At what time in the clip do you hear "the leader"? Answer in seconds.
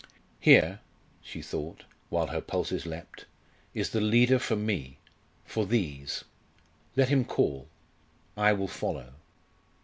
3.91-4.39